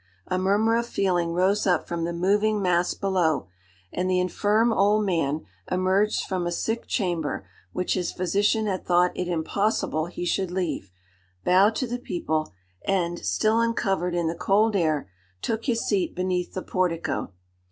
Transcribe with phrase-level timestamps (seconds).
[0.25, 3.49] A murmur of feeling rose up from the moving mass below,
[3.93, 9.11] and the infirm old man, emerged from a sick chamber which his physician had thought
[9.13, 10.89] it impossible he should leave,
[11.45, 12.51] bowed to the people,
[12.83, 15.07] and, still uncovered in the cold air,
[15.39, 17.33] took his seat beneath the portico.